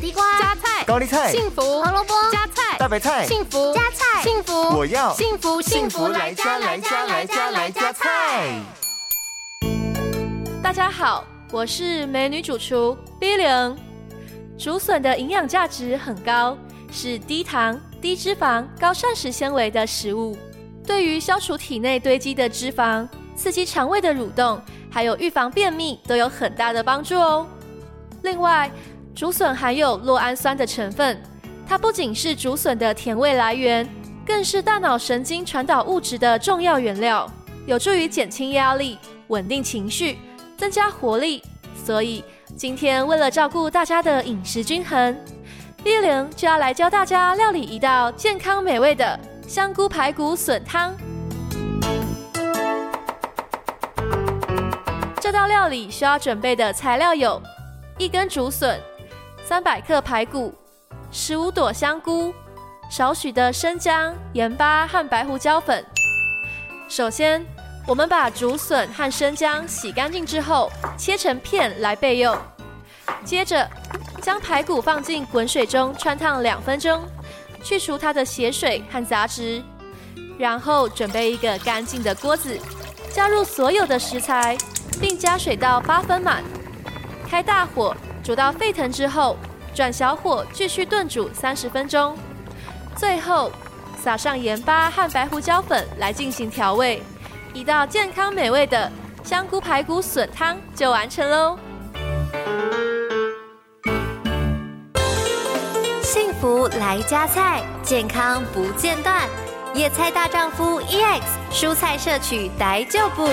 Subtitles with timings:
[0.00, 8.58] 地瓜、加菜、高丽菜、幸福、胡萝卜、加菜、大白菜、幸福、加菜、幸福，我要幸福幸福来加来加来加来加菜。
[10.62, 13.76] 大家好，我是美女主厨 B 零。
[14.58, 16.56] 竹笋的营养价值很高，
[16.90, 20.34] 是低糖、低脂肪、高膳食纤维的食物，
[20.86, 27.46] 对于消除体内堆积的脂肪、刺激肠胃的蠕动，还有预防便秘都有很大的帮助哦。
[28.22, 28.70] 另外，
[29.14, 31.20] 竹笋含有酪氨酸的成分，
[31.66, 33.86] 它不仅是竹笋的甜味来源，
[34.24, 37.30] 更是大脑神经传导物质的重要原料，
[37.66, 40.18] 有助于减轻压力、稳定情绪、
[40.56, 41.42] 增加活力。
[41.84, 42.24] 所以
[42.56, 45.16] 今天为了照顾大家的饮食均衡
[45.82, 50.94] ，B 零就要来教大家料理一道健康美味的香菇排骨笋汤。
[55.20, 57.40] 这道料理需要准备的材料有：
[57.98, 58.80] 一根竹笋、
[59.50, 60.54] 三百克排骨、
[61.10, 62.32] 十五朵香菇、
[62.88, 65.84] 少许的生姜、盐巴和白胡椒粉。
[66.88, 67.44] 首先，
[67.84, 72.38] 我们把竹笋和生姜洗干净之后，切成片来备用。
[73.24, 73.68] 接着，
[74.22, 77.04] 将排骨放进滚水中汆烫两分钟，
[77.60, 79.60] 去除它的血水和杂质。
[80.38, 82.56] 然后准备一个干净的锅子，
[83.12, 84.56] 加入所有的食材，
[85.00, 86.44] 并加水到八分满。
[87.28, 89.36] 开大火煮到沸腾之后，
[89.74, 92.16] 转小火继续炖煮三十分钟。
[92.96, 93.50] 最后，
[94.02, 97.02] 撒上盐巴和白胡椒粉来进行调味。
[97.52, 98.90] 一道健康美味的
[99.24, 101.58] 香菇排骨笋汤就完成喽！
[106.02, 109.28] 幸福来加菜，健康不间断。
[109.72, 113.26] 野菜大丈夫 EX，蔬菜摄取逮就补。